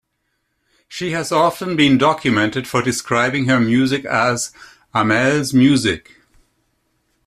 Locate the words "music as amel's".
3.59-5.53